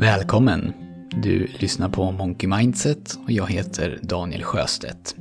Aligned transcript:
Välkommen! 0.00 0.72
Du 1.10 1.46
lyssnar 1.46 1.88
på 1.88 2.12
Monkey 2.12 2.48
Mindset 2.48 3.18
och 3.24 3.30
jag 3.30 3.46
heter 3.50 3.98
Daniel 4.02 4.42
Sjöstedt. 4.42 5.14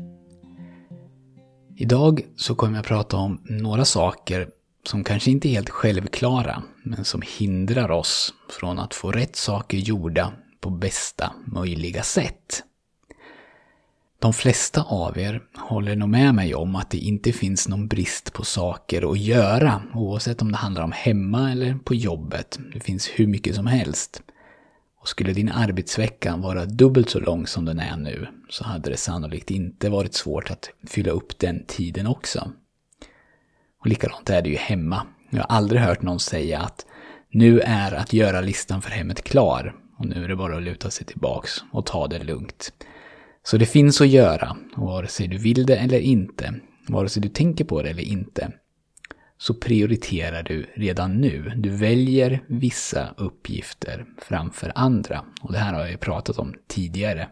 Idag 1.78 2.22
så 2.36 2.56
kommer 2.56 2.76
jag 2.76 2.86
prata 2.86 3.18
om 3.18 3.42
några 3.44 3.86
saker 3.86 4.48
som 4.86 5.04
kanske 5.04 5.32
inte 5.32 5.48
är 5.48 5.54
helt 5.54 5.70
självklara, 5.70 6.64
men 6.84 7.06
som 7.06 7.22
hindrar 7.40 7.92
oss 7.92 8.34
från 8.60 8.80
att 8.80 8.94
få 8.94 9.12
rätt 9.12 9.36
saker 9.36 9.78
gjorda 9.78 10.34
på 10.62 10.70
bästa 10.70 11.34
möjliga 11.46 12.04
sätt. 12.04 12.64
De 14.20 14.34
flesta 14.34 14.82
av 14.82 15.18
er 15.18 15.42
håller 15.58 15.96
nog 15.96 16.10
med 16.10 16.36
mig 16.36 16.56
om 16.56 16.76
att 16.76 16.90
det 16.90 16.98
inte 16.98 17.32
finns 17.32 17.68
någon 17.68 17.88
brist 17.88 18.34
på 18.34 18.46
saker 18.46 19.12
att 19.12 19.20
göra, 19.20 19.82
oavsett 19.94 20.42
om 20.42 20.52
det 20.52 20.58
handlar 20.58 20.84
om 20.84 20.92
hemma 20.92 21.52
eller 21.52 21.74
på 21.74 21.96
jobbet. 21.96 22.60
Det 22.74 22.80
finns 22.80 23.08
hur 23.08 23.28
mycket 23.28 23.56
som 23.56 23.68
helst. 23.68 24.22
Och 25.00 25.08
skulle 25.08 25.34
din 25.34 25.50
arbetsvecka 25.50 26.38
vara 26.38 26.66
dubbelt 26.66 27.10
så 27.10 27.20
lång 27.20 27.48
som 27.48 27.66
den 27.66 27.80
är 27.80 27.98
nu 27.98 28.28
så 28.50 28.64
hade 28.64 28.90
det 28.90 28.98
sannolikt 28.98 29.52
inte 29.52 29.90
varit 29.90 30.14
svårt 30.14 30.52
att 30.52 30.70
fylla 30.88 31.12
upp 31.12 31.40
den 31.40 31.66
tiden 31.66 32.08
också. 32.08 32.52
Och 33.80 33.88
likadant 33.88 34.30
är 34.30 34.42
det 34.42 34.50
ju 34.50 34.56
hemma. 34.56 35.08
Jag 35.30 35.40
har 35.40 35.56
aldrig 35.56 35.82
hört 35.82 36.02
någon 36.02 36.20
säga 36.20 36.60
att 36.60 36.86
nu 37.32 37.60
är 37.60 37.92
att 37.92 38.14
göra-listan 38.14 38.82
för 38.82 38.90
hemmet 38.90 39.24
klar 39.24 39.76
och 39.98 40.06
nu 40.06 40.24
är 40.24 40.28
det 40.28 40.36
bara 40.36 40.58
att 40.58 40.64
luta 40.64 40.90
sig 40.90 41.06
tillbaks 41.06 41.52
och 41.72 41.86
ta 41.86 42.08
det 42.08 42.24
lugnt. 42.24 42.74
Så 43.44 43.58
det 43.58 43.66
finns 43.66 44.02
att 44.02 44.08
göra, 44.08 44.58
och 44.76 44.88
vare 44.88 45.08
sig 45.08 45.28
du 45.28 45.38
vill 45.38 45.66
det 45.66 45.76
eller 45.76 46.00
inte, 46.00 46.54
vare 46.88 47.10
sig 47.10 47.22
du 47.22 47.30
tänker 47.30 47.66
på 47.66 47.82
det 47.82 47.90
eller 47.90 48.04
inte, 48.04 48.52
så 49.42 49.54
prioriterar 49.54 50.44
du 50.44 50.66
redan 50.74 51.22
nu. 51.22 51.52
Du 51.56 51.70
väljer 51.70 52.44
vissa 52.48 53.14
uppgifter 53.18 54.06
framför 54.18 54.72
andra. 54.76 55.24
Och 55.42 55.52
det 55.52 55.58
här 55.58 55.74
har 55.74 55.80
jag 55.80 55.92
ju 55.92 55.98
pratat 55.98 56.38
om 56.38 56.56
tidigare. 56.68 57.30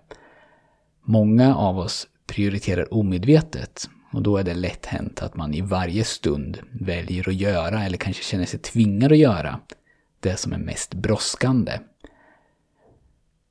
Många 1.04 1.56
av 1.56 1.78
oss 1.78 2.08
prioriterar 2.28 2.94
omedvetet 2.94 3.90
och 4.12 4.22
då 4.22 4.38
är 4.38 4.44
det 4.44 4.54
lätt 4.54 4.86
hänt 4.86 5.22
att 5.22 5.36
man 5.36 5.54
i 5.54 5.62
varje 5.62 6.04
stund 6.04 6.60
väljer 6.72 7.30
att 7.30 7.36
göra, 7.36 7.84
eller 7.84 7.98
kanske 7.98 8.24
känner 8.24 8.46
sig 8.46 8.60
tvingad 8.60 9.12
att 9.12 9.18
göra, 9.18 9.60
det 10.20 10.38
som 10.38 10.54
är 10.54 10.58
mest 10.58 10.94
brådskande. 10.94 11.80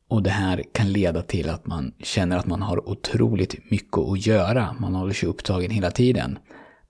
Och 0.08 0.22
det 0.22 0.30
här 0.30 0.64
kan 0.72 0.92
leda 0.92 1.22
till 1.22 1.50
att 1.50 1.66
man 1.66 1.92
känner 1.98 2.38
att 2.38 2.46
man 2.46 2.62
har 2.62 2.88
otroligt 2.88 3.70
mycket 3.70 3.98
att 3.98 4.26
göra. 4.26 4.76
Man 4.78 4.94
håller 4.94 5.14
sig 5.14 5.28
upptagen 5.28 5.70
hela 5.70 5.90
tiden. 5.90 6.38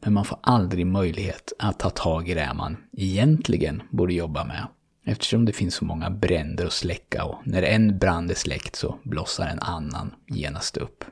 Men 0.01 0.13
man 0.13 0.25
får 0.25 0.39
aldrig 0.43 0.87
möjlighet 0.87 1.53
att 1.59 1.79
ta 1.79 1.91
tag 1.91 2.29
i 2.29 2.35
det 2.35 2.55
man 2.55 2.77
egentligen 2.93 3.83
borde 3.91 4.15
jobba 4.15 4.45
med. 4.45 4.67
Eftersom 5.07 5.45
det 5.45 5.53
finns 5.53 5.75
så 5.75 5.85
många 5.85 6.11
bränder 6.11 6.67
att 6.67 6.73
släcka 6.73 7.25
och 7.25 7.43
när 7.45 7.63
en 7.63 7.99
brand 7.99 8.31
är 8.31 8.35
släckt 8.35 8.77
så 8.77 8.99
blossar 9.05 9.47
en 9.47 9.59
annan 9.59 10.15
genast 10.27 10.77
upp. 10.77 11.05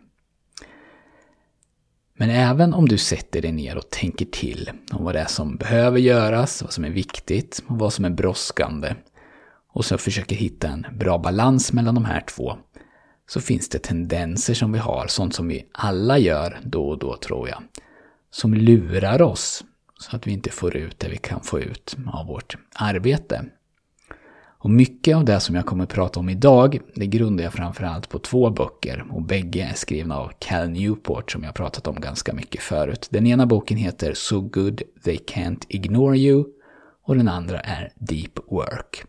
Men 2.19 2.31
även 2.31 2.75
om 2.75 2.89
du 2.89 2.99
sätter 2.99 3.43
dig 3.43 3.53
ner 3.53 3.77
och 3.77 3.91
tänker 3.91 4.25
till 4.25 4.71
om 4.93 5.05
vad 5.05 5.15
det 5.15 5.21
är 5.21 5.27
som 5.27 5.57
behöver 5.57 5.99
göras, 5.99 6.63
vad 6.63 6.73
som 6.73 6.85
är 6.85 6.91
viktigt 6.91 7.63
och 7.69 7.79
vad 7.79 7.93
som 7.93 8.05
är 8.05 8.11
brådskande 8.11 8.95
och 9.73 9.85
så 9.85 9.99
försöker 9.99 10.37
hitta 10.37 10.69
en 10.69 10.87
bra 10.93 11.19
balans 11.19 11.73
mellan 11.73 11.95
de 11.95 12.05
här 12.05 12.21
två 12.21 12.57
så 13.27 13.41
finns 13.41 13.69
det 13.69 13.79
tendenser 13.79 14.55
som 14.55 14.73
vi 14.73 14.79
har, 14.79 15.07
sånt 15.07 15.35
som 15.35 15.49
vi 15.49 15.67
alla 15.73 16.19
gör 16.19 16.61
då 16.65 16.89
och 16.89 16.99
då 16.99 17.17
tror 17.17 17.49
jag, 17.49 17.63
som 18.35 18.55
lurar 18.55 19.23
oss 19.23 19.65
så 19.99 20.17
att 20.17 20.27
vi 20.27 20.33
inte 20.33 20.51
får 20.51 20.77
ut 20.77 20.99
det 20.99 21.09
vi 21.09 21.17
kan 21.17 21.41
få 21.41 21.61
ut 21.61 21.97
av 22.07 22.27
vårt 22.27 22.57
arbete. 22.75 23.45
Och 24.59 24.71
mycket 24.71 25.17
av 25.17 25.25
det 25.25 25.41
som 25.41 25.55
jag 25.55 25.67
kommer 25.67 25.85
att 25.85 25.91
prata 25.91 26.21
om 26.21 26.29
idag, 26.29 26.79
det 26.95 27.07
grundar 27.07 27.45
jag 27.45 27.53
framförallt 27.53 28.09
på 28.09 28.19
två 28.19 28.51
böcker 28.51 29.05
och 29.11 29.23
bägge 29.23 29.63
är 29.63 29.75
skrivna 29.75 30.17
av 30.17 30.33
Cal 30.39 30.69
Newport 30.69 31.33
som 31.33 31.45
jag 31.45 31.55
pratat 31.55 31.87
om 31.87 32.01
ganska 32.01 32.33
mycket 32.33 32.63
förut. 32.63 33.09
Den 33.11 33.27
ena 33.27 33.47
boken 33.47 33.77
heter 33.77 34.15
So 34.15 34.41
Good 34.41 34.83
They 35.05 35.17
Can't 35.17 35.65
Ignore 35.69 36.19
You 36.19 36.45
och 37.05 37.17
den 37.17 37.29
andra 37.29 37.61
är 37.61 37.93
Deep 37.95 38.39
Work. 38.51 39.05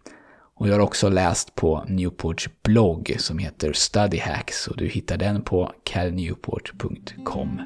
Och 0.55 0.67
jag 0.67 0.73
har 0.73 0.79
också 0.79 1.09
läst 1.09 1.55
på 1.55 1.85
Newports 1.87 2.49
blogg 2.63 3.15
som 3.19 3.37
heter 3.37 3.73
Study 3.73 4.19
Hacks 4.19 4.67
och 4.67 4.77
du 4.77 4.87
hittar 4.87 5.17
den 5.17 5.41
på 5.41 5.71
calnewport.com. 5.83 7.61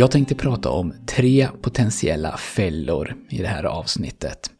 Jag 0.00 0.10
tänkte 0.10 0.34
prata 0.34 0.70
om 0.70 0.94
tre 1.06 1.48
potentiella 1.62 2.36
fällor 2.36 3.16
i 3.28 3.38
det 3.38 3.48
här 3.48 3.64
avsnittet. 3.64 4.50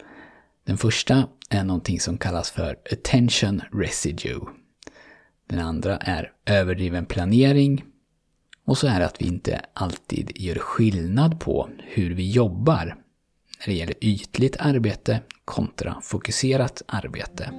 Den 0.67 0.78
första 0.78 1.28
är 1.51 1.65
någonting 1.65 2.01
som 2.01 2.19
kallas 2.19 2.51
för 2.51 2.77
attention 2.93 3.62
residue. 3.73 4.41
Den 5.49 5.59
andra 5.61 5.97
är 5.97 6.33
överdriven 6.47 7.06
planering. 7.06 7.84
Och 8.67 8.78
så 8.78 8.87
är 8.87 9.01
det 9.01 9.06
att 9.06 9.23
vi 9.23 9.27
inte 9.27 9.61
alltid 9.73 10.33
gör 10.34 10.59
skillnad 10.59 11.41
på 11.41 11.69
hur 11.78 12.15
vi 12.15 12.31
jobbar 12.31 12.97
när 13.59 13.67
det 13.67 13.75
gäller 13.75 13.97
ytligt 14.01 14.57
arbete 14.59 15.21
kontra 15.45 16.01
fokuserat 16.03 16.83
arbete. 16.87 17.51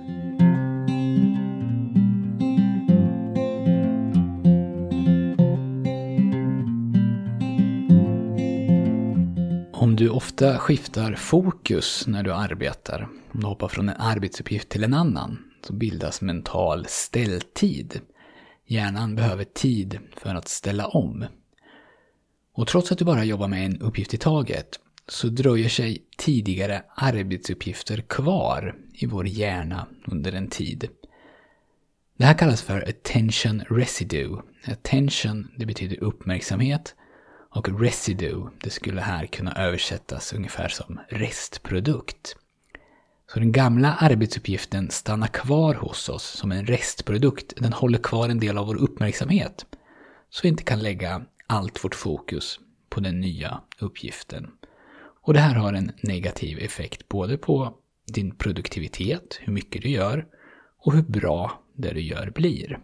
Du 10.01 10.09
ofta 10.09 10.57
skiftar 10.57 11.15
fokus 11.15 12.07
när 12.07 12.23
du 12.23 12.33
arbetar, 12.33 13.09
om 13.33 13.39
du 13.39 13.47
hoppar 13.47 13.67
från 13.67 13.89
en 13.89 13.95
arbetsuppgift 13.97 14.69
till 14.69 14.83
en 14.83 14.93
annan, 14.93 15.37
så 15.67 15.73
bildas 15.73 16.21
mental 16.21 16.85
ställtid. 16.89 18.01
Hjärnan 18.65 19.15
behöver 19.15 19.43
tid 19.43 19.99
för 20.17 20.35
att 20.35 20.47
ställa 20.47 20.87
om. 20.87 21.25
Och 22.53 22.67
trots 22.67 22.91
att 22.91 22.97
du 22.97 23.05
bara 23.05 23.23
jobbar 23.23 23.47
med 23.47 23.65
en 23.65 23.81
uppgift 23.81 24.13
i 24.13 24.17
taget, 24.17 24.79
så 25.07 25.27
dröjer 25.27 25.69
sig 25.69 26.05
tidigare 26.17 26.83
arbetsuppgifter 26.95 28.01
kvar 28.01 28.75
i 28.93 29.05
vår 29.05 29.27
hjärna 29.27 29.87
under 30.07 30.33
en 30.33 30.47
tid. 30.47 30.89
Det 32.17 32.25
här 32.25 32.37
kallas 32.37 32.61
för 32.61 32.89
attention 32.89 33.61
residue. 33.69 34.41
Attention, 34.65 35.51
det 35.57 35.65
betyder 35.65 36.03
uppmärksamhet 36.03 36.95
och 37.53 37.81
residue, 37.81 38.49
det 38.63 38.69
skulle 38.69 39.01
här 39.01 39.25
kunna 39.25 39.53
översättas 39.53 40.33
ungefär 40.33 40.67
som 40.67 40.99
restprodukt. 41.09 42.35
Så 43.33 43.39
den 43.39 43.51
gamla 43.51 43.93
arbetsuppgiften 43.93 44.91
stannar 44.91 45.27
kvar 45.27 45.73
hos 45.73 46.09
oss 46.09 46.23
som 46.23 46.51
en 46.51 46.65
restprodukt. 46.65 47.53
Den 47.57 47.73
håller 47.73 47.97
kvar 47.97 48.29
en 48.29 48.39
del 48.39 48.57
av 48.57 48.67
vår 48.67 48.75
uppmärksamhet. 48.75 49.65
Så 50.29 50.39
vi 50.43 50.49
inte 50.49 50.63
kan 50.63 50.79
lägga 50.79 51.25
allt 51.47 51.83
vårt 51.83 51.95
fokus 51.95 52.59
på 52.89 52.99
den 52.99 53.19
nya 53.19 53.61
uppgiften. 53.79 54.51
Och 55.21 55.33
det 55.33 55.39
här 55.39 55.55
har 55.55 55.73
en 55.73 55.91
negativ 56.03 56.59
effekt 56.59 57.07
både 57.07 57.37
på 57.37 57.77
din 58.13 58.35
produktivitet, 58.35 59.39
hur 59.41 59.53
mycket 59.53 59.81
du 59.81 59.89
gör 59.89 60.25
och 60.77 60.93
hur 60.93 61.01
bra 61.01 61.63
det 61.73 61.93
du 61.93 62.01
gör 62.01 62.31
blir. 62.35 62.79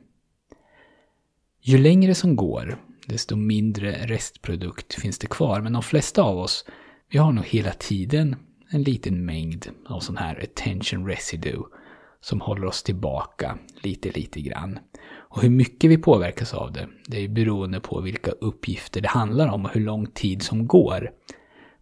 Ju 1.61 1.77
längre 1.77 2.15
som 2.15 2.35
går, 2.35 2.77
desto 3.07 3.35
mindre 3.35 3.91
restprodukt 3.91 4.93
finns 4.93 5.19
det 5.19 5.27
kvar. 5.27 5.61
Men 5.61 5.73
de 5.73 5.83
flesta 5.83 6.21
av 6.21 6.37
oss, 6.37 6.65
vi 7.09 7.17
har 7.17 7.31
nog 7.31 7.45
hela 7.45 7.71
tiden 7.71 8.35
en 8.69 8.83
liten 8.83 9.25
mängd 9.25 9.69
av 9.85 9.99
sån 9.99 10.17
här 10.17 10.43
attention 10.43 11.07
residue 11.07 11.63
som 12.21 12.41
håller 12.41 12.65
oss 12.65 12.83
tillbaka 12.83 13.57
lite, 13.81 14.11
lite 14.11 14.41
grann. 14.41 14.79
Och 15.09 15.41
hur 15.41 15.49
mycket 15.49 15.91
vi 15.91 15.97
påverkas 15.97 16.53
av 16.53 16.71
det, 16.71 16.87
det 17.07 17.23
är 17.23 17.29
beroende 17.29 17.79
på 17.79 18.01
vilka 18.01 18.31
uppgifter 18.31 19.01
det 19.01 19.07
handlar 19.07 19.47
om 19.47 19.65
och 19.65 19.71
hur 19.73 19.81
lång 19.81 20.05
tid 20.05 20.41
som 20.41 20.67
går. 20.67 21.11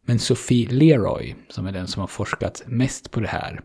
Men 0.02 0.20
Sophie 0.20 0.70
Leroy, 0.70 1.36
som 1.50 1.66
är 1.66 1.72
den 1.72 1.88
som 1.88 2.00
har 2.00 2.08
forskat 2.08 2.64
mest 2.66 3.12
på 3.12 3.20
det 3.20 3.28
här, 3.28 3.62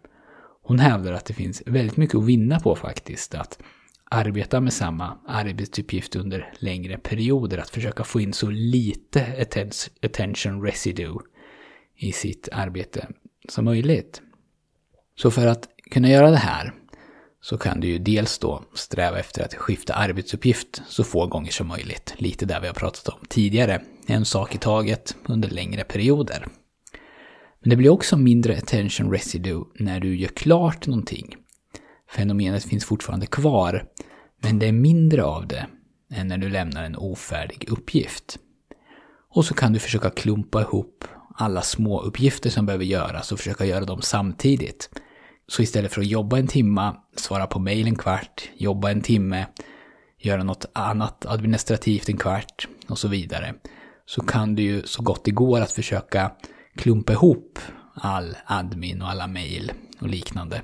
hon 0.62 0.78
hävdar 0.78 1.12
att 1.12 1.24
det 1.24 1.34
finns 1.34 1.62
väldigt 1.66 1.96
mycket 1.96 2.16
att 2.16 2.24
vinna 2.24 2.60
på 2.60 2.76
faktiskt. 2.76 3.34
Att 3.34 3.58
arbeta 4.10 4.60
med 4.60 4.72
samma 4.72 5.18
arbetsuppgift 5.26 6.16
under 6.16 6.52
längre 6.58 6.98
perioder. 6.98 7.58
Att 7.58 7.70
försöka 7.70 8.04
få 8.04 8.20
in 8.20 8.32
så 8.32 8.50
lite 8.50 9.46
attention 10.02 10.62
residue 10.62 11.18
i 11.96 12.12
sitt 12.12 12.48
arbete 12.52 13.08
som 13.48 13.64
möjligt. 13.64 14.22
Så 15.16 15.30
för 15.30 15.46
att 15.46 15.68
kunna 15.90 16.08
göra 16.08 16.30
det 16.30 16.36
här 16.36 16.74
så 17.42 17.58
kan 17.58 17.80
du 17.80 17.88
ju 17.88 17.98
dels 17.98 18.38
då 18.38 18.62
sträva 18.74 19.18
efter 19.18 19.44
att 19.44 19.54
skifta 19.54 19.94
arbetsuppgift 19.94 20.82
så 20.88 21.04
få 21.04 21.26
gånger 21.26 21.50
som 21.50 21.66
möjligt. 21.66 22.14
Lite 22.18 22.46
där 22.46 22.60
vi 22.60 22.66
har 22.66 22.74
pratat 22.74 23.08
om 23.08 23.20
tidigare. 23.28 23.82
En 24.06 24.24
sak 24.24 24.54
i 24.54 24.58
taget 24.58 25.16
under 25.24 25.48
längre 25.48 25.84
perioder. 25.84 26.48
Men 27.60 27.70
det 27.70 27.76
blir 27.76 27.90
också 27.90 28.16
mindre 28.16 28.56
attention 28.56 29.12
residue 29.12 29.64
när 29.74 30.00
du 30.00 30.16
gör 30.16 30.28
klart 30.28 30.86
någonting. 30.86 31.36
Fenomenet 32.10 32.64
finns 32.64 32.84
fortfarande 32.84 33.26
kvar, 33.26 33.84
men 34.42 34.58
det 34.58 34.66
är 34.66 34.72
mindre 34.72 35.24
av 35.24 35.46
det 35.46 35.66
än 36.12 36.28
när 36.28 36.38
du 36.38 36.48
lämnar 36.48 36.84
en 36.84 36.96
ofärdig 36.96 37.68
uppgift. 37.68 38.38
Och 39.30 39.44
så 39.44 39.54
kan 39.54 39.72
du 39.72 39.78
försöka 39.78 40.10
klumpa 40.10 40.60
ihop 40.60 41.04
alla 41.34 41.62
små 41.62 42.00
uppgifter 42.00 42.50
som 42.50 42.66
behöver 42.66 42.84
göras 42.84 43.32
och 43.32 43.38
försöka 43.38 43.64
göra 43.64 43.84
dem 43.84 44.02
samtidigt. 44.02 44.90
Så 45.48 45.62
istället 45.62 45.92
för 45.92 46.00
att 46.00 46.06
jobba 46.06 46.38
en 46.38 46.46
timme, 46.46 46.94
svara 47.16 47.46
på 47.46 47.58
mail 47.58 47.86
en 47.86 47.96
kvart, 47.96 48.50
jobba 48.54 48.90
en 48.90 49.00
timme, 49.00 49.46
göra 50.18 50.42
något 50.42 50.66
annat 50.72 51.26
administrativt 51.26 52.08
en 52.08 52.16
kvart 52.16 52.68
och 52.88 52.98
så 52.98 53.08
vidare. 53.08 53.54
Så 54.06 54.22
kan 54.22 54.54
du 54.54 54.62
ju 54.62 54.82
så 54.82 55.02
gott 55.02 55.24
det 55.24 55.30
går 55.30 55.60
att 55.60 55.72
försöka 55.72 56.32
klumpa 56.76 57.12
ihop 57.12 57.58
all 57.94 58.36
admin 58.44 59.02
och 59.02 59.08
alla 59.08 59.26
mail 59.26 59.72
och 60.00 60.08
liknande 60.08 60.62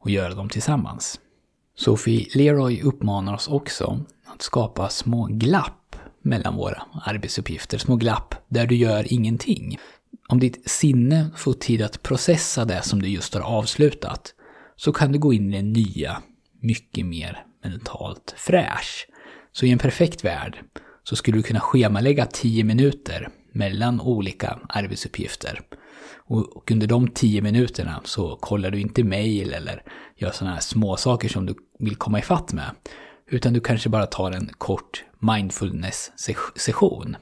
och 0.00 0.10
göra 0.10 0.34
dem 0.34 0.48
tillsammans. 0.48 1.20
Sophie 1.76 2.28
Leroy 2.34 2.82
uppmanar 2.82 3.34
oss 3.34 3.48
också 3.48 4.04
att 4.26 4.42
skapa 4.42 4.88
små 4.88 5.28
glapp 5.30 5.96
mellan 6.22 6.56
våra 6.56 6.82
arbetsuppgifter. 7.02 7.78
Små 7.78 7.96
glapp 7.96 8.34
där 8.48 8.66
du 8.66 8.76
gör 8.76 9.12
ingenting. 9.12 9.78
Om 10.28 10.40
ditt 10.40 10.70
sinne 10.70 11.30
får 11.36 11.52
tid 11.52 11.82
att 11.82 12.02
processa 12.02 12.64
det 12.64 12.82
som 12.82 13.02
du 13.02 13.08
just 13.08 13.34
har 13.34 13.40
avslutat 13.40 14.34
så 14.76 14.92
kan 14.92 15.12
du 15.12 15.18
gå 15.18 15.32
in 15.32 15.54
i 15.54 15.56
det 15.56 15.62
nya 15.62 16.22
mycket 16.60 17.06
mer 17.06 17.44
mentalt 17.64 18.34
fräsch. 18.36 19.06
Så 19.52 19.66
i 19.66 19.70
en 19.70 19.78
perfekt 19.78 20.24
värld 20.24 20.58
så 21.02 21.16
skulle 21.16 21.36
du 21.36 21.42
kunna 21.42 21.60
schemalägga 21.60 22.26
10 22.26 22.64
minuter 22.64 23.28
mellan 23.52 24.00
olika 24.00 24.58
arbetsuppgifter. 24.68 25.60
Och 26.16 26.70
under 26.70 26.86
de 26.86 27.08
tio 27.08 27.42
minuterna 27.42 28.00
så 28.04 28.36
kollar 28.36 28.70
du 28.70 28.80
inte 28.80 29.04
mail 29.04 29.54
eller 29.54 29.82
gör 30.16 30.30
sådana 30.30 30.54
här 30.54 30.60
små 30.60 30.96
saker 30.96 31.28
som 31.28 31.46
du 31.46 31.54
vill 31.78 31.96
komma 31.96 32.18
ifatt 32.18 32.52
med. 32.52 32.70
Utan 33.26 33.52
du 33.52 33.60
kanske 33.60 33.88
bara 33.88 34.06
tar 34.06 34.32
en 34.32 34.50
kort 34.58 35.04
mindfulness-session. 35.18 37.16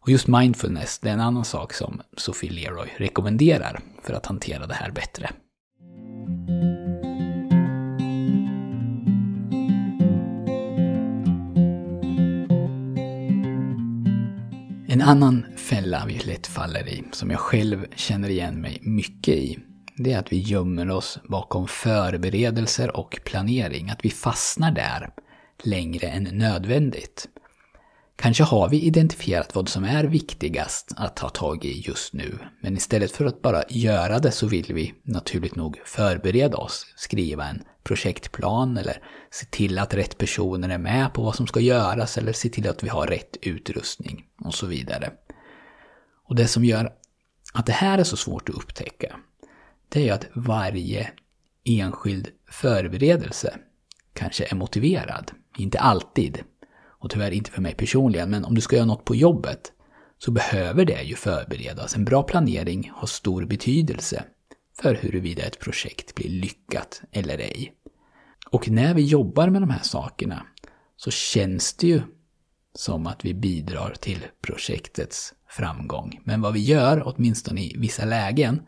Och 0.00 0.10
just 0.10 0.26
mindfulness, 0.26 0.98
det 0.98 1.08
är 1.08 1.12
en 1.12 1.20
annan 1.20 1.44
sak 1.44 1.72
som 1.72 2.00
Sophie 2.16 2.50
Leroy 2.50 2.88
rekommenderar 2.96 3.80
för 4.02 4.14
att 4.14 4.26
hantera 4.26 4.66
det 4.66 4.74
här 4.74 4.90
bättre. 4.90 5.30
Annan 15.04 15.46
fälla 15.56 16.04
vi 16.06 16.18
lätt 16.18 16.46
faller 16.46 16.88
i, 16.88 17.04
som 17.12 17.30
jag 17.30 17.40
själv 17.40 17.86
känner 17.96 18.28
igen 18.28 18.60
mig 18.60 18.78
mycket 18.82 19.34
i, 19.34 19.58
det 19.96 20.12
är 20.12 20.18
att 20.18 20.32
vi 20.32 20.38
gömmer 20.38 20.90
oss 20.90 21.18
bakom 21.28 21.68
förberedelser 21.68 22.96
och 22.96 23.20
planering. 23.24 23.90
Att 23.90 24.04
vi 24.04 24.10
fastnar 24.10 24.70
där 24.70 25.10
längre 25.64 26.06
än 26.06 26.22
nödvändigt. 26.24 27.28
Kanske 28.16 28.44
har 28.44 28.68
vi 28.68 28.80
identifierat 28.80 29.54
vad 29.54 29.68
som 29.68 29.84
är 29.84 30.04
viktigast 30.04 30.92
att 30.96 31.16
ta 31.16 31.28
tag 31.28 31.64
i 31.64 31.80
just 31.80 32.12
nu, 32.12 32.38
men 32.60 32.76
istället 32.76 33.12
för 33.12 33.24
att 33.24 33.42
bara 33.42 33.62
göra 33.68 34.18
det 34.18 34.30
så 34.30 34.46
vill 34.46 34.74
vi 34.74 34.94
naturligt 35.02 35.56
nog 35.56 35.80
förbereda 35.84 36.56
oss, 36.56 36.86
skriva 36.96 37.44
en 37.44 37.62
projektplan 37.84 38.76
eller 38.76 39.02
se 39.30 39.46
till 39.46 39.78
att 39.78 39.94
rätt 39.94 40.18
personer 40.18 40.68
är 40.68 40.78
med 40.78 41.14
på 41.14 41.22
vad 41.22 41.34
som 41.34 41.46
ska 41.46 41.60
göras 41.60 42.18
eller 42.18 42.32
se 42.32 42.48
till 42.48 42.68
att 42.68 42.82
vi 42.82 42.88
har 42.88 43.06
rätt 43.06 43.36
utrustning 43.42 44.24
och 44.40 44.54
så 44.54 44.66
vidare. 44.66 45.12
Och 46.28 46.34
det 46.34 46.48
som 46.48 46.64
gör 46.64 46.92
att 47.52 47.66
det 47.66 47.72
här 47.72 47.98
är 47.98 48.04
så 48.04 48.16
svårt 48.16 48.48
att 48.48 48.54
upptäcka, 48.54 49.16
det 49.88 50.00
är 50.00 50.04
ju 50.04 50.10
att 50.10 50.26
varje 50.34 51.10
enskild 51.64 52.28
förberedelse 52.50 53.58
kanske 54.12 54.44
är 54.44 54.54
motiverad. 54.54 55.30
Inte 55.58 55.78
alltid, 55.78 56.42
och 57.04 57.10
tyvärr 57.10 57.30
inte 57.30 57.50
för 57.50 57.62
mig 57.62 57.74
personligen, 57.74 58.30
men 58.30 58.44
om 58.44 58.54
du 58.54 58.60
ska 58.60 58.76
göra 58.76 58.86
något 58.86 59.04
på 59.04 59.14
jobbet 59.14 59.72
så 60.18 60.30
behöver 60.30 60.84
det 60.84 61.02
ju 61.02 61.14
förberedas. 61.14 61.96
En 61.96 62.04
bra 62.04 62.22
planering 62.22 62.90
har 62.94 63.06
stor 63.06 63.44
betydelse 63.44 64.24
för 64.80 64.94
huruvida 64.94 65.42
ett 65.42 65.60
projekt 65.60 66.14
blir 66.14 66.28
lyckat 66.28 67.02
eller 67.12 67.38
ej. 67.38 67.72
Och 68.50 68.68
när 68.68 68.94
vi 68.94 69.02
jobbar 69.02 69.48
med 69.48 69.62
de 69.62 69.70
här 69.70 69.82
sakerna 69.82 70.46
så 70.96 71.10
känns 71.10 71.74
det 71.74 71.86
ju 71.86 72.02
som 72.74 73.06
att 73.06 73.24
vi 73.24 73.34
bidrar 73.34 73.94
till 74.00 74.26
projektets 74.42 75.34
framgång. 75.48 76.20
Men 76.24 76.40
vad 76.40 76.52
vi 76.52 76.60
gör, 76.60 77.02
åtminstone 77.06 77.60
i 77.60 77.76
vissa 77.78 78.04
lägen, 78.04 78.62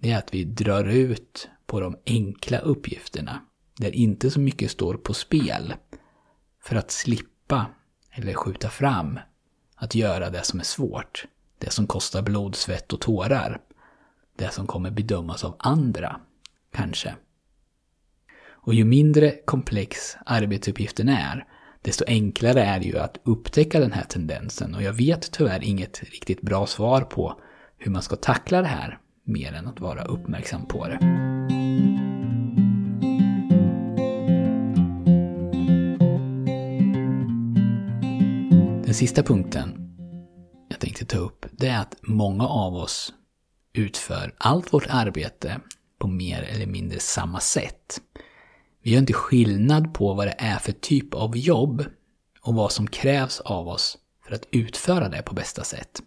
det 0.00 0.10
är 0.10 0.18
att 0.18 0.34
vi 0.34 0.44
drar 0.44 0.84
ut 0.84 1.48
på 1.66 1.80
de 1.80 1.96
enkla 2.06 2.58
uppgifterna, 2.58 3.40
där 3.76 3.94
inte 3.94 4.30
så 4.30 4.40
mycket 4.40 4.70
står 4.70 4.94
på 4.94 5.14
spel, 5.14 5.74
för 6.62 6.76
att 6.76 6.90
slippa 6.90 7.29
eller 8.10 8.34
skjuta 8.34 8.68
fram 8.68 9.18
att 9.74 9.94
göra 9.94 10.30
det 10.30 10.42
som 10.42 10.60
är 10.60 10.64
svårt, 10.64 11.24
det 11.58 11.70
som 11.70 11.86
kostar 11.86 12.22
blod, 12.22 12.56
svett 12.56 12.92
och 12.92 13.00
tårar, 13.00 13.60
det 14.36 14.52
som 14.52 14.66
kommer 14.66 14.90
bedömas 14.90 15.44
av 15.44 15.56
andra, 15.58 16.20
kanske. 16.72 17.14
Och 18.62 18.74
ju 18.74 18.84
mindre 18.84 19.30
komplex 19.44 20.16
arbetsuppgiften 20.26 21.08
är, 21.08 21.46
desto 21.82 22.04
enklare 22.06 22.62
är 22.62 22.78
det 22.78 22.86
ju 22.86 22.98
att 22.98 23.20
upptäcka 23.24 23.80
den 23.80 23.92
här 23.92 24.04
tendensen. 24.04 24.74
Och 24.74 24.82
jag 24.82 24.92
vet 24.92 25.32
tyvärr 25.32 25.64
inget 25.64 26.02
riktigt 26.02 26.42
bra 26.42 26.66
svar 26.66 27.00
på 27.00 27.40
hur 27.78 27.90
man 27.90 28.02
ska 28.02 28.16
tackla 28.16 28.62
det 28.62 28.68
här, 28.68 28.98
mer 29.24 29.52
än 29.52 29.66
att 29.66 29.80
vara 29.80 30.04
uppmärksam 30.04 30.66
på 30.66 30.88
det. 30.88 30.98
Den 38.90 38.94
sista 38.94 39.22
punkten 39.22 39.96
jag 40.68 40.80
tänkte 40.80 41.04
ta 41.04 41.18
upp, 41.18 41.46
det 41.52 41.68
är 41.68 41.78
att 41.78 41.94
många 42.02 42.46
av 42.46 42.74
oss 42.74 43.12
utför 43.72 44.34
allt 44.38 44.72
vårt 44.72 44.86
arbete 44.88 45.60
på 45.98 46.08
mer 46.08 46.42
eller 46.42 46.66
mindre 46.66 47.00
samma 47.00 47.40
sätt. 47.40 48.00
Vi 48.82 48.90
gör 48.90 48.98
inte 48.98 49.12
skillnad 49.12 49.94
på 49.94 50.14
vad 50.14 50.26
det 50.26 50.34
är 50.38 50.58
för 50.58 50.72
typ 50.72 51.14
av 51.14 51.36
jobb 51.36 51.84
och 52.42 52.54
vad 52.54 52.72
som 52.72 52.86
krävs 52.86 53.40
av 53.40 53.68
oss 53.68 53.98
för 54.24 54.34
att 54.34 54.48
utföra 54.50 55.08
det 55.08 55.22
på 55.22 55.34
bästa 55.34 55.64
sätt. 55.64 56.02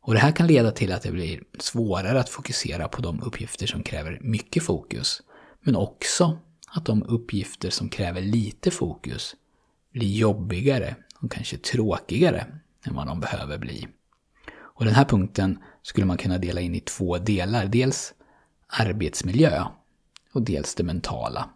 Och 0.00 0.14
det 0.14 0.20
här 0.20 0.32
kan 0.32 0.46
leda 0.46 0.70
till 0.70 0.92
att 0.92 1.02
det 1.02 1.12
blir 1.12 1.42
svårare 1.58 2.20
att 2.20 2.28
fokusera 2.28 2.88
på 2.88 3.02
de 3.02 3.22
uppgifter 3.22 3.66
som 3.66 3.82
kräver 3.82 4.18
mycket 4.22 4.62
fokus, 4.62 5.22
men 5.60 5.76
också 5.76 6.38
att 6.68 6.86
de 6.86 7.02
uppgifter 7.02 7.70
som 7.70 7.88
kräver 7.88 8.20
lite 8.20 8.70
fokus 8.70 9.36
blir 9.92 10.16
jobbigare 10.16 10.96
och 11.20 11.32
kanske 11.32 11.58
tråkigare 11.58 12.46
än 12.84 12.94
vad 12.94 13.06
de 13.06 13.20
behöver 13.20 13.58
bli. 13.58 13.88
Och 14.56 14.84
den 14.84 14.94
här 14.94 15.04
punkten 15.04 15.58
skulle 15.82 16.06
man 16.06 16.16
kunna 16.16 16.38
dela 16.38 16.60
in 16.60 16.74
i 16.74 16.80
två 16.80 17.18
delar. 17.18 17.66
Dels 17.66 18.14
arbetsmiljö 18.66 19.64
och 20.32 20.42
dels 20.42 20.74
det 20.74 20.82
mentala. 20.82 21.48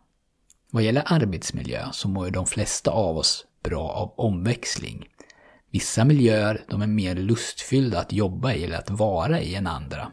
Vad 0.71 0.83
gäller 0.83 1.03
arbetsmiljö 1.07 1.89
så 1.93 2.09
mår 2.09 2.25
ju 2.27 2.31
de 2.31 2.47
flesta 2.47 2.91
av 2.91 3.17
oss 3.17 3.47
bra 3.63 3.89
av 3.89 4.15
omväxling. 4.17 5.09
Vissa 5.71 6.05
miljöer 6.05 6.65
de 6.69 6.83
är 6.83 6.87
mer 6.87 7.15
lustfyllda 7.15 8.01
att 8.01 8.13
jobba 8.13 8.53
i 8.53 8.65
eller 8.65 8.79
att 8.79 8.91
vara 8.91 9.41
i 9.41 9.55
än 9.55 9.67
andra. 9.67 10.13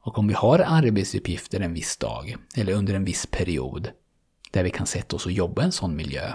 Och 0.00 0.18
om 0.18 0.28
vi 0.28 0.34
har 0.34 0.58
arbetsuppgifter 0.58 1.60
en 1.60 1.74
viss 1.74 1.96
dag 1.96 2.36
eller 2.56 2.72
under 2.72 2.94
en 2.94 3.04
viss 3.04 3.26
period 3.26 3.90
där 4.50 4.64
vi 4.64 4.70
kan 4.70 4.86
sätta 4.86 5.16
oss 5.16 5.26
och 5.26 5.32
jobba 5.32 5.62
i 5.62 5.64
en 5.64 5.72
sån 5.72 5.96
miljö, 5.96 6.34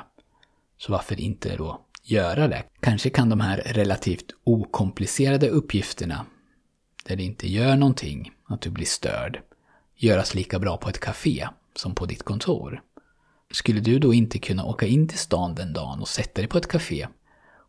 så 0.79 0.91
varför 0.91 1.19
inte 1.19 1.55
då 1.55 1.85
göra 2.03 2.47
det? 2.47 2.63
Kanske 2.79 3.09
kan 3.09 3.29
de 3.29 3.39
här 3.39 3.57
relativt 3.57 4.25
okomplicerade 4.43 5.49
uppgifterna, 5.49 6.25
där 7.05 7.15
det 7.15 7.23
inte 7.23 7.47
gör 7.47 7.75
någonting 7.75 8.31
att 8.45 8.61
du 8.61 8.69
blir 8.69 8.85
störd, 8.85 9.41
göras 9.95 10.35
lika 10.35 10.59
bra 10.59 10.77
på 10.77 10.89
ett 10.89 10.99
café 10.99 11.47
som 11.75 11.95
på 11.95 12.05
ditt 12.05 12.23
kontor. 12.23 12.81
Skulle 13.51 13.79
du 13.79 13.99
då 13.99 14.13
inte 14.13 14.39
kunna 14.39 14.65
åka 14.65 14.87
in 14.87 15.07
till 15.07 15.17
stan 15.17 15.55
den 15.55 15.73
dagen 15.73 15.99
och 15.99 16.07
sätta 16.07 16.41
dig 16.41 16.47
på 16.47 16.57
ett 16.57 16.67
café 16.67 17.07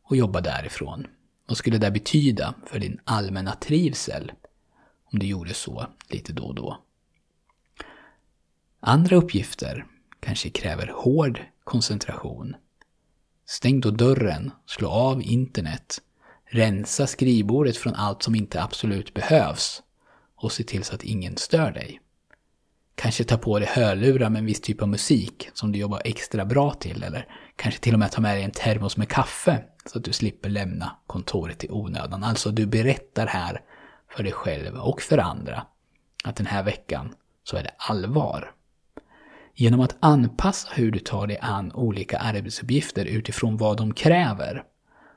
och 0.03 0.17
jobba 0.17 0.41
därifrån? 0.41 1.07
Vad 1.47 1.57
skulle 1.57 1.79
det 1.79 1.91
betyda 1.91 2.55
för 2.67 2.79
din 2.79 3.01
allmänna 3.05 3.53
trivsel 3.53 4.33
om 5.05 5.19
du 5.19 5.27
gjorde 5.27 5.55
så 5.55 5.87
lite 6.09 6.33
då 6.33 6.43
och 6.43 6.55
då? 6.55 6.79
Andra 8.81 9.17
uppgifter 9.17 9.87
kanske 10.21 10.51
kräver 10.51 10.93
hård 10.95 11.41
koncentration. 11.65 12.57
Stäng 13.51 13.81
då 13.81 13.91
dörren, 13.91 14.51
slå 14.67 14.89
av 14.89 15.23
internet, 15.23 15.99
rensa 16.45 17.07
skrivbordet 17.07 17.77
från 17.77 17.95
allt 17.95 18.23
som 18.23 18.35
inte 18.35 18.63
absolut 18.63 19.15
behövs 19.15 19.83
och 20.37 20.53
se 20.53 20.65
till 20.65 20.85
så 20.85 20.95
att 20.95 21.03
ingen 21.03 21.37
stör 21.37 21.71
dig. 21.71 22.01
Kanske 22.95 23.25
ta 23.25 23.37
på 23.37 23.59
dig 23.59 23.69
hörlurar 23.69 24.31
med 24.31 24.39
en 24.41 24.47
viss 24.47 24.61
typ 24.61 24.83
av 24.83 24.89
musik 24.89 25.49
som 25.55 25.73
du 25.73 25.79
jobbar 25.79 26.03
extra 26.05 26.45
bra 26.45 26.73
till 26.73 27.03
eller 27.03 27.27
kanske 27.57 27.81
till 27.81 27.93
och 27.93 27.99
med 27.99 28.13
ta 28.13 28.21
med 28.21 28.37
dig 28.37 28.45
en 28.45 28.51
termos 28.51 28.97
med 28.97 29.09
kaffe 29.09 29.65
så 29.87 29.99
att 29.99 30.05
du 30.05 30.13
slipper 30.13 30.49
lämna 30.49 30.97
kontoret 31.07 31.65
i 31.65 31.71
onödan. 31.71 32.25
Alltså 32.25 32.51
du 32.51 32.67
berättar 32.67 33.27
här 33.27 33.61
för 34.17 34.23
dig 34.23 34.33
själv 34.33 34.77
och 34.77 35.03
för 35.03 35.19
andra 35.19 35.67
att 36.25 36.37
den 36.37 36.47
här 36.47 36.63
veckan 36.63 37.15
så 37.45 37.57
är 37.57 37.63
det 37.63 37.75
allvar. 37.77 38.55
Genom 39.61 39.81
att 39.81 39.97
anpassa 40.01 40.69
hur 40.75 40.91
du 40.91 40.99
tar 40.99 41.27
dig 41.27 41.39
an 41.41 41.73
olika 41.73 42.19
arbetsuppgifter 42.19 43.05
utifrån 43.05 43.57
vad 43.57 43.77
de 43.77 43.95
kräver 43.95 44.63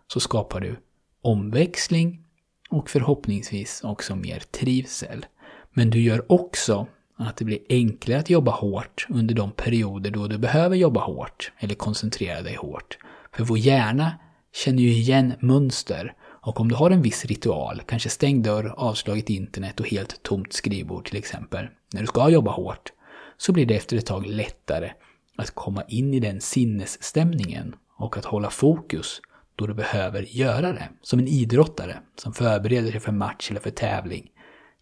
så 0.07 0.19
skapar 0.19 0.59
du 0.59 0.75
omväxling 1.21 2.23
och 2.69 2.89
förhoppningsvis 2.89 3.81
också 3.83 4.15
mer 4.15 4.39
trivsel. 4.39 5.25
Men 5.73 5.89
du 5.89 6.01
gör 6.01 6.31
också 6.31 6.87
att 7.17 7.37
det 7.37 7.45
blir 7.45 7.59
enklare 7.69 8.19
att 8.19 8.29
jobba 8.29 8.51
hårt 8.51 9.07
under 9.09 9.35
de 9.35 9.51
perioder 9.51 10.11
då 10.11 10.27
du 10.27 10.37
behöver 10.37 10.75
jobba 10.75 10.99
hårt 10.99 11.51
eller 11.59 11.75
koncentrera 11.75 12.41
dig 12.41 12.55
hårt. 12.55 12.97
För 13.35 13.43
vår 13.43 13.57
hjärna 13.57 14.11
känner 14.53 14.83
ju 14.83 14.89
igen 14.89 15.33
mönster 15.39 16.13
och 16.21 16.59
om 16.59 16.69
du 16.69 16.75
har 16.75 16.91
en 16.91 17.01
viss 17.01 17.25
ritual, 17.25 17.81
kanske 17.85 18.09
stängd 18.09 18.43
dörr, 18.45 18.73
avslaget 18.77 19.29
internet 19.29 19.79
och 19.79 19.87
helt 19.87 20.23
tomt 20.23 20.53
skrivbord 20.53 21.05
till 21.05 21.17
exempel, 21.17 21.67
när 21.93 22.01
du 22.01 22.07
ska 22.07 22.29
jobba 22.29 22.51
hårt, 22.51 22.91
så 23.37 23.51
blir 23.51 23.65
det 23.65 23.75
efter 23.75 23.97
ett 23.97 24.05
tag 24.05 24.25
lättare 24.25 24.91
att 25.35 25.51
komma 25.51 25.83
in 25.87 26.13
i 26.13 26.19
den 26.19 26.41
sinnesstämningen 26.41 27.75
och 27.97 28.17
att 28.17 28.25
hålla 28.25 28.49
fokus 28.49 29.21
då 29.55 29.67
du 29.67 29.73
behöver 29.73 30.21
göra 30.21 30.73
det. 30.73 30.89
Som 31.01 31.19
en 31.19 31.27
idrottare 31.27 31.99
som 32.15 32.33
förbereder 32.33 32.91
sig 32.91 32.99
för 32.99 33.11
match 33.11 33.51
eller 33.51 33.59
för 33.59 33.69
tävling 33.69 34.31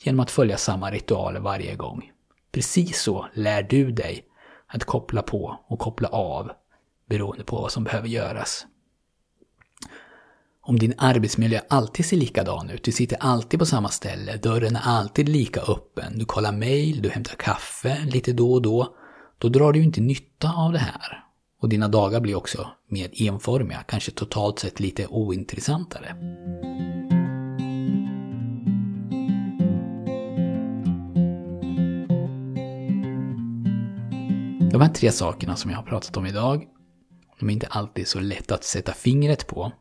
genom 0.03 0.19
att 0.19 0.31
följa 0.31 0.57
samma 0.57 0.91
ritualer 0.91 1.39
varje 1.39 1.75
gång. 1.75 2.11
Precis 2.51 3.01
så 3.01 3.27
lär 3.33 3.63
du 3.63 3.91
dig 3.91 4.25
att 4.67 4.83
koppla 4.83 5.21
på 5.21 5.59
och 5.67 5.79
koppla 5.79 6.07
av 6.07 6.51
beroende 7.05 7.43
på 7.43 7.55
vad 7.55 7.71
som 7.71 7.83
behöver 7.83 8.07
göras. 8.07 8.65
Om 10.71 10.79
din 10.79 10.93
arbetsmiljö 10.97 11.59
alltid 11.67 12.05
ser 12.05 12.17
likadan 12.17 12.69
ut, 12.69 12.83
du 12.83 12.91
sitter 12.91 13.17
alltid 13.19 13.59
på 13.59 13.65
samma 13.65 13.89
ställe, 13.89 14.37
dörren 14.37 14.75
är 14.75 14.81
alltid 14.83 15.29
lika 15.29 15.61
öppen, 15.61 16.17
du 16.17 16.25
kollar 16.25 16.51
mail, 16.51 17.01
du 17.01 17.09
hämtar 17.09 17.35
kaffe 17.35 18.05
lite 18.05 18.33
då 18.33 18.53
och 18.53 18.61
då, 18.61 18.95
då 19.37 19.49
drar 19.49 19.73
du 19.73 19.83
inte 19.83 20.01
nytta 20.01 20.53
av 20.53 20.71
det 20.71 20.79
här. 20.79 21.23
Och 21.61 21.69
dina 21.69 21.87
dagar 21.87 22.19
blir 22.19 22.35
också 22.35 22.67
mer 22.89 23.21
enformiga, 23.21 23.83
kanske 23.87 24.11
totalt 24.11 24.59
sett 24.59 24.79
lite 24.79 25.07
ointressantare. 25.07 26.15
De 34.71 34.81
här 34.81 34.93
tre 34.93 35.11
sakerna 35.11 35.55
som 35.55 35.71
jag 35.71 35.77
har 35.77 35.83
pratat 35.83 36.17
om 36.17 36.25
idag, 36.25 36.63
de 37.39 37.49
är 37.49 37.53
inte 37.53 37.67
alltid 37.67 38.07
så 38.07 38.19
lätt 38.19 38.51
att 38.51 38.63
sätta 38.63 38.93
fingret 38.93 39.47
på. 39.47 39.71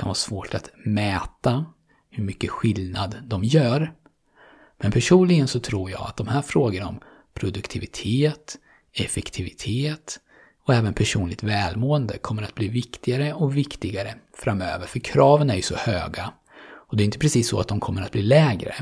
Det 0.00 0.02
kan 0.02 0.08
vara 0.08 0.14
svårt 0.14 0.54
att 0.54 0.70
mäta 0.84 1.64
hur 2.10 2.24
mycket 2.24 2.50
skillnad 2.50 3.16
de 3.24 3.44
gör. 3.44 3.94
Men 4.78 4.92
personligen 4.92 5.48
så 5.48 5.60
tror 5.60 5.90
jag 5.90 6.00
att 6.02 6.16
de 6.16 6.28
här 6.28 6.42
frågorna 6.42 6.88
om 6.88 7.00
produktivitet, 7.34 8.58
effektivitet 8.92 10.20
och 10.66 10.74
även 10.74 10.94
personligt 10.94 11.42
välmående 11.42 12.18
kommer 12.18 12.42
att 12.42 12.54
bli 12.54 12.68
viktigare 12.68 13.32
och 13.34 13.56
viktigare 13.56 14.14
framöver. 14.34 14.86
För 14.86 14.98
kraven 14.98 15.50
är 15.50 15.54
ju 15.54 15.62
så 15.62 15.76
höga 15.76 16.32
och 16.62 16.96
det 16.96 17.02
är 17.02 17.04
inte 17.04 17.18
precis 17.18 17.48
så 17.48 17.60
att 17.60 17.68
de 17.68 17.80
kommer 17.80 18.02
att 18.02 18.12
bli 18.12 18.22
lägre. 18.22 18.74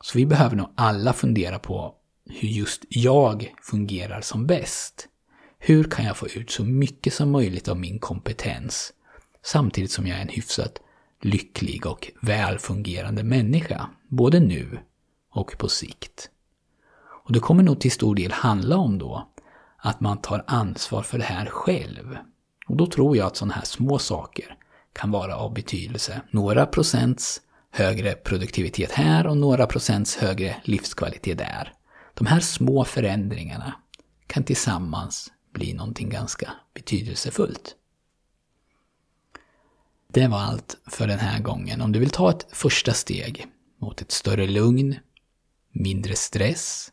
Så 0.00 0.18
vi 0.18 0.26
behöver 0.26 0.56
nog 0.56 0.72
alla 0.74 1.12
fundera 1.12 1.58
på 1.58 1.94
hur 2.26 2.48
just 2.48 2.84
jag 2.88 3.54
fungerar 3.62 4.20
som 4.20 4.46
bäst. 4.46 5.08
Hur 5.58 5.84
kan 5.84 6.04
jag 6.04 6.16
få 6.16 6.28
ut 6.28 6.50
så 6.50 6.64
mycket 6.64 7.14
som 7.14 7.30
möjligt 7.30 7.68
av 7.68 7.78
min 7.78 7.98
kompetens 7.98 8.92
samtidigt 9.42 9.90
som 9.90 10.06
jag 10.06 10.18
är 10.18 10.22
en 10.22 10.28
hyfsat 10.28 10.80
lycklig 11.22 11.86
och 11.86 12.10
välfungerande 12.22 13.22
människa, 13.22 13.90
både 14.08 14.40
nu 14.40 14.78
och 15.30 15.58
på 15.58 15.68
sikt. 15.68 16.30
Och 17.24 17.32
det 17.32 17.40
kommer 17.40 17.62
nog 17.62 17.80
till 17.80 17.92
stor 17.92 18.14
del 18.14 18.32
handla 18.32 18.76
om 18.76 18.98
då 18.98 19.28
att 19.76 20.00
man 20.00 20.20
tar 20.20 20.44
ansvar 20.46 21.02
för 21.02 21.18
det 21.18 21.24
här 21.24 21.46
själv. 21.46 22.16
Och 22.66 22.76
då 22.76 22.86
tror 22.86 23.16
jag 23.16 23.26
att 23.26 23.36
sådana 23.36 23.54
här 23.54 23.64
små 23.64 23.98
saker 23.98 24.56
kan 24.92 25.10
vara 25.10 25.36
av 25.36 25.54
betydelse. 25.54 26.20
Några 26.30 26.66
procents 26.66 27.40
högre 27.70 28.12
produktivitet 28.12 28.92
här 28.92 29.26
och 29.26 29.36
några 29.36 29.66
procents 29.66 30.16
högre 30.16 30.56
livskvalitet 30.64 31.38
där. 31.38 31.72
De 32.14 32.26
här 32.26 32.40
små 32.40 32.84
förändringarna 32.84 33.74
kan 34.26 34.44
tillsammans 34.44 35.32
bli 35.52 35.74
någonting 35.74 36.08
ganska 36.08 36.52
betydelsefullt. 36.74 37.76
Det 40.12 40.26
var 40.26 40.38
allt 40.38 40.76
för 40.86 41.06
den 41.06 41.18
här 41.18 41.40
gången. 41.40 41.80
Om 41.80 41.92
du 41.92 41.98
vill 41.98 42.10
ta 42.10 42.30
ett 42.30 42.46
första 42.52 42.92
steg 42.92 43.46
mot 43.80 44.00
ett 44.00 44.12
större 44.12 44.46
lugn, 44.46 44.96
mindre 45.72 46.16
stress 46.16 46.90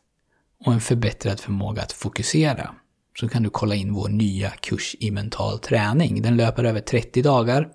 och 0.64 0.72
en 0.72 0.80
förbättrad 0.80 1.40
förmåga 1.40 1.82
att 1.82 1.92
fokusera 1.92 2.74
så 3.20 3.28
kan 3.28 3.42
du 3.42 3.50
kolla 3.50 3.74
in 3.74 3.92
vår 3.92 4.08
nya 4.08 4.50
kurs 4.50 4.96
i 5.00 5.10
mental 5.10 5.58
träning. 5.58 6.22
Den 6.22 6.36
löper 6.36 6.64
över 6.64 6.80
30 6.80 7.22
dagar 7.22 7.68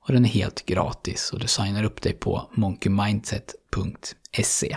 och 0.00 0.12
den 0.12 0.24
är 0.24 0.28
helt 0.28 0.66
gratis 0.66 1.32
och 1.32 1.40
du 1.40 1.46
signar 1.46 1.84
upp 1.84 2.02
dig 2.02 2.12
på 2.12 2.50
monkeymindset.se. 2.54 4.76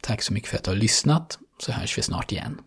Tack 0.00 0.22
så 0.22 0.32
mycket 0.32 0.50
för 0.50 0.56
att 0.56 0.64
du 0.64 0.70
har 0.70 0.76
lyssnat, 0.76 1.38
så 1.58 1.72
hörs 1.72 1.98
vi 1.98 2.02
snart 2.02 2.32
igen. 2.32 2.60